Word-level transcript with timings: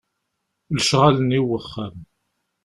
Lecɣal-nni 0.75 1.39
n 1.41 1.47
uxxam. 1.57 1.95